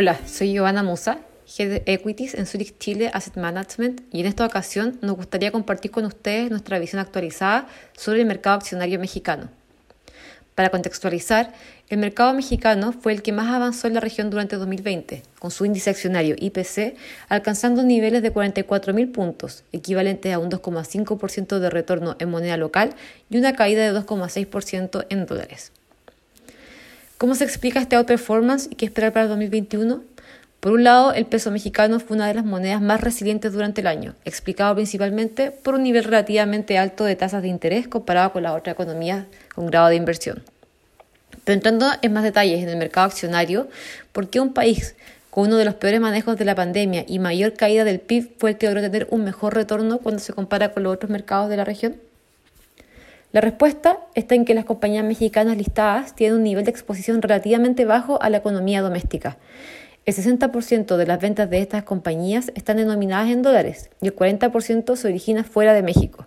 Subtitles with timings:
[0.00, 1.18] Hola, soy Giovanna Musa,
[1.58, 6.04] Head Equities en Zurich Chile Asset Management y en esta ocasión nos gustaría compartir con
[6.04, 7.66] ustedes nuestra visión actualizada
[7.96, 9.48] sobre el mercado accionario mexicano.
[10.54, 11.52] Para contextualizar,
[11.88, 15.64] el mercado mexicano fue el que más avanzó en la región durante 2020, con su
[15.64, 16.94] índice accionario IPC
[17.28, 22.94] alcanzando niveles de 44.000 puntos, equivalentes a un 2,5% de retorno en moneda local
[23.30, 25.72] y una caída de 2,6% en dólares.
[27.18, 30.04] ¿Cómo se explica este outperformance y qué esperar para el 2021?
[30.60, 33.88] Por un lado, el peso mexicano fue una de las monedas más resilientes durante el
[33.88, 38.52] año, explicado principalmente por un nivel relativamente alto de tasas de interés comparado con las
[38.52, 40.44] otras economías con grado de inversión.
[41.42, 43.66] Pero entrando en más detalles en el mercado accionario,
[44.12, 44.94] ¿por qué un país
[45.30, 48.50] con uno de los peores manejos de la pandemia y mayor caída del PIB fue
[48.50, 51.56] el que logró tener un mejor retorno cuando se compara con los otros mercados de
[51.56, 51.96] la región?
[53.32, 57.84] La respuesta está en que las compañías mexicanas listadas tienen un nivel de exposición relativamente
[57.84, 59.36] bajo a la economía doméstica
[60.08, 64.96] el 60% de las ventas de estas compañías están denominadas en dólares y el 40%
[64.96, 66.26] se origina fuera de México.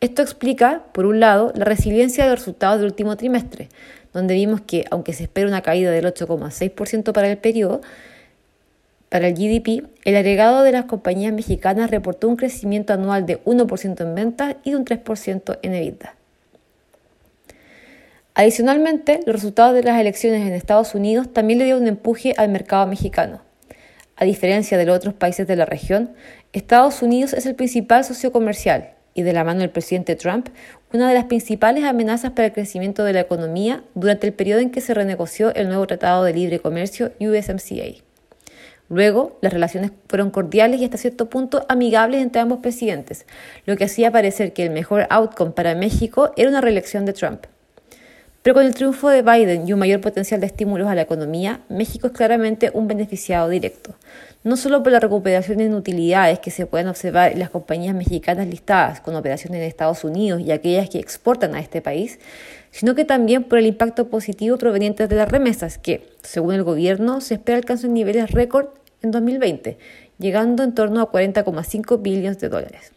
[0.00, 3.68] Esto explica, por un lado, la resiliencia de los resultados del último trimestre,
[4.12, 7.80] donde vimos que, aunque se espera una caída del 8,6% para el periodo,
[9.10, 14.00] para el GDP, el agregado de las compañías mexicanas reportó un crecimiento anual de 1%
[14.00, 16.14] en ventas y de un 3% en EBITDA.
[18.34, 22.50] Adicionalmente, los resultados de las elecciones en Estados Unidos también le dieron un empuje al
[22.50, 23.42] mercado mexicano.
[24.14, 26.12] A diferencia de los otros países de la región,
[26.52, 30.50] Estados Unidos es el principal socio comercial y de la mano del presidente Trump,
[30.92, 34.70] una de las principales amenazas para el crecimiento de la economía durante el periodo en
[34.70, 38.09] que se renegoció el nuevo Tratado de Libre Comercio USMCA.
[38.90, 43.24] Luego, las relaciones fueron cordiales y hasta cierto punto amigables entre ambos presidentes,
[43.64, 47.44] lo que hacía parecer que el mejor outcome para México era una reelección de Trump.
[48.42, 51.60] Pero con el triunfo de Biden y un mayor potencial de estímulos a la economía,
[51.68, 53.94] México es claramente un beneficiado directo,
[54.42, 58.48] no solo por la recuperación en utilidades que se pueden observar en las compañías mexicanas
[58.48, 62.18] listadas con operaciones en Estados Unidos y aquellas que exportan a este país,
[62.72, 67.20] sino que también por el impacto positivo proveniente de las remesas que, según el gobierno,
[67.20, 68.68] se espera alcancen niveles récord
[69.02, 69.78] en 2020,
[70.18, 72.92] llegando en torno a 40,5 billones de dólares.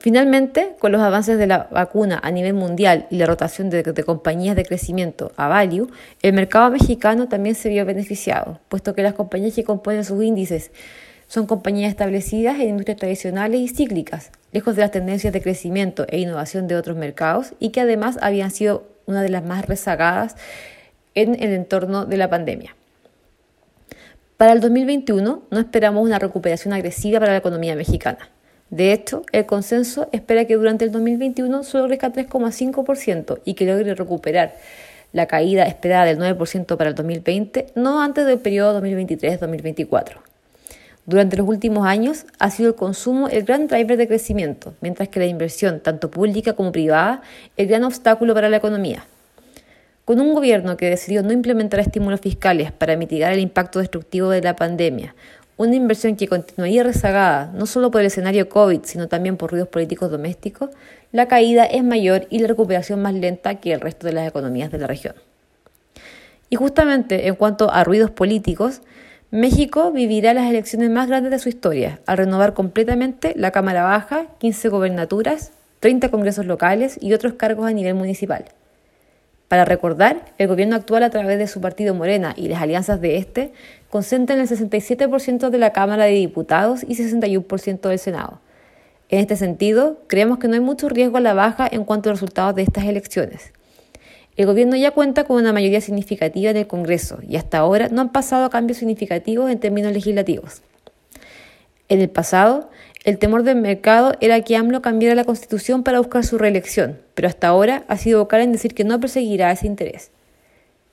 [0.00, 4.56] Finalmente, con los avances de la vacuna a nivel mundial y la rotación de, compañías
[4.56, 5.90] de crecimiento a value,
[6.22, 10.70] el mercado mexicano también se vio beneficiado, puesto que las compañías que componen sus índices
[11.28, 16.18] son compañías establecidas en industrias tradicionales y cíclicas, lejos de las tendencias de crecimiento e
[16.18, 20.34] innovación de otros mercados y que además habían sido una de las más rezagadas
[21.14, 22.74] en el entorno de la pandemia.
[24.40, 28.30] Para el 2021 no esperamos una recuperación agresiva para la economía mexicana.
[28.70, 33.94] De hecho, el consenso espera que durante el 2021 solo crezca 3,5% y que logre
[33.94, 34.54] recuperar
[35.12, 40.14] la caída esperada del 9% para el 2020, no antes del periodo 2023-2024.
[41.04, 45.20] Durante los últimos años ha sido el consumo el gran driver de crecimiento, mientras que
[45.20, 47.20] la inversión, tanto pública como privada,
[47.58, 49.04] el gran obstáculo para la economía.
[50.10, 54.42] Con un gobierno que decidió no implementar estímulos fiscales para mitigar el impacto destructivo de
[54.42, 55.14] la pandemia,
[55.56, 59.68] una inversión que continuaría rezagada no solo por el escenario COVID, sino también por ruidos
[59.68, 60.70] políticos domésticos,
[61.12, 64.72] la caída es mayor y la recuperación más lenta que el resto de las economías
[64.72, 65.14] de la región.
[66.48, 68.82] Y justamente en cuanto a ruidos políticos,
[69.30, 74.26] México vivirá las elecciones más grandes de su historia, al renovar completamente la Cámara Baja,
[74.38, 78.46] 15 gobernaturas, 30 congresos locales y otros cargos a nivel municipal.
[79.50, 83.16] Para recordar, el gobierno actual a través de su partido Morena y las alianzas de
[83.16, 83.52] este
[83.88, 88.40] concentran el 67% de la Cámara de Diputados y 61% del Senado.
[89.08, 92.12] En este sentido, creemos que no hay mucho riesgo a la baja en cuanto a
[92.12, 93.52] los resultados de estas elecciones.
[94.36, 98.02] El gobierno ya cuenta con una mayoría significativa en el Congreso y hasta ahora no
[98.02, 100.62] han pasado cambios significativos en términos legislativos.
[101.88, 102.70] En el pasado,
[103.04, 107.28] el temor del mercado era que AMLO cambiara la constitución para buscar su reelección, pero
[107.28, 110.10] hasta ahora ha sido vocal en decir que no perseguirá ese interés.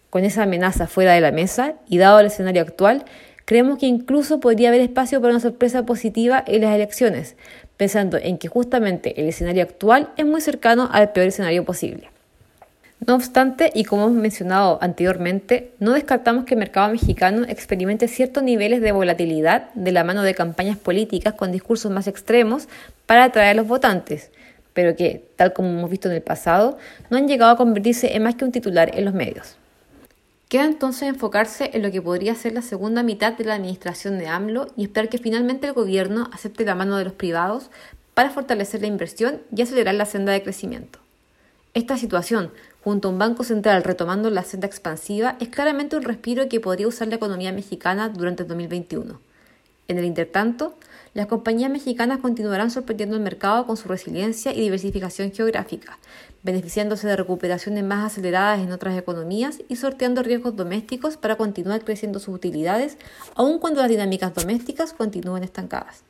[0.10, 3.04] Con esa amenaza fuera de la mesa y dado el escenario actual,
[3.44, 7.36] creemos que incluso podría haber espacio para una sorpresa positiva en las elecciones,
[7.76, 12.10] pensando en que justamente el escenario actual es muy cercano al peor escenario posible.
[13.06, 18.42] No obstante, y como hemos mencionado anteriormente, no descartamos que el mercado mexicano experimente ciertos
[18.42, 22.68] niveles de volatilidad de la mano de campañas políticas con discursos más extremos
[23.06, 24.32] para atraer a los votantes,
[24.74, 26.78] pero que, tal como hemos visto en el pasado,
[27.10, 29.58] no han llegado a convertirse en más que un titular en los medios.
[30.50, 34.28] Queda entonces enfocarse en lo que podría ser la segunda mitad de la administración de
[34.28, 37.70] AMLO y esperar que finalmente el gobierno acepte la mano de los privados
[38.14, 41.00] para fortalecer la inversión y acelerar la senda de crecimiento.
[41.78, 42.50] Esta situación,
[42.84, 46.88] junto a un Banco Central retomando la senda expansiva, es claramente un respiro que podría
[46.88, 49.22] usar la economía mexicana durante el 2021.
[49.88, 50.74] En el intertanto,
[51.14, 56.00] las compañías mexicanas continuarán sorprendiendo al mercado con su resiliencia y diversificación geográfica,
[56.42, 62.18] beneficiándose de recuperaciones más aceleradas en otras economías y sorteando riesgos domésticos para continuar creciendo
[62.18, 62.98] sus utilidades,
[63.36, 66.02] aun cuando las dinámicas domésticas continúen estancadas.